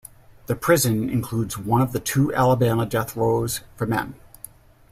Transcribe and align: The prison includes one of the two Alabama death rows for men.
The 0.47 0.55
prison 0.55 1.11
includes 1.11 1.59
one 1.59 1.79
of 1.79 1.91
the 1.91 1.99
two 1.99 2.33
Alabama 2.33 2.87
death 2.87 3.15
rows 3.15 3.61
for 3.75 3.85
men. 3.85 4.15